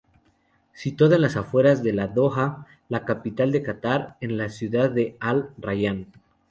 Situado 0.73 1.13
en 1.13 1.21
las 1.21 1.35
afueras 1.35 1.83
de 1.83 1.93
Doha, 1.93 2.65
la 2.89 3.05
capital 3.05 3.51
de 3.51 3.61
Catar, 3.61 4.17
en 4.19 4.35
la 4.35 4.49
ciudad 4.49 4.95
Al-Rayyan. 5.19 6.07